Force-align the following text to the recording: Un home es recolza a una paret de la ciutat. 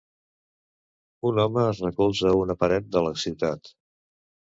Un 1.31 1.41
home 1.43 1.61
es 1.73 1.81
recolza 1.87 2.31
a 2.31 2.39
una 2.39 2.55
paret 2.63 2.87
de 2.97 3.05
la 3.09 3.13
ciutat. 3.25 3.71